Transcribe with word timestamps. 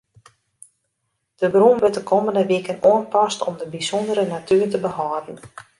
De 1.41 1.47
grûn 1.53 1.79
wurdt 1.81 1.97
de 1.97 2.01
kommende 2.09 2.43
wiken 2.51 2.83
oanpast 2.91 3.39
om 3.47 3.55
de 3.59 3.67
bysûndere 3.73 4.23
natuer 4.33 4.69
te 4.71 4.79
behâlden. 4.87 5.37